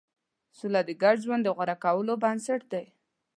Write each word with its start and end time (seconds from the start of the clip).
سوله 0.57 0.81
د 0.87 0.89
ګډ 1.01 1.15
ژوند 1.23 1.41
د 1.45 1.49
غوره 1.55 1.75
کولو 1.83 2.13
بنسټ 2.23 2.61
دی. 2.73 2.85